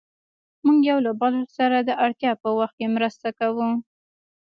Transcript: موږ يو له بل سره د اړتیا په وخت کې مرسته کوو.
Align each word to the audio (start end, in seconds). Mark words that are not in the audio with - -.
موږ 0.65 0.79
يو 0.89 0.97
له 1.05 1.11
بل 1.21 1.35
سره 1.57 1.77
د 1.81 1.89
اړتیا 2.05 2.31
په 2.43 2.49
وخت 2.59 2.75
کې 2.79 2.87
مرسته 2.95 3.27
کوو. 3.39 3.69